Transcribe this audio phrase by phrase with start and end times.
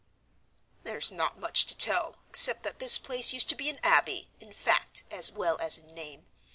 [0.81, 4.51] "There's not much to tell, except that this place used to be an abbey, in
[4.51, 6.25] fact as well as in name.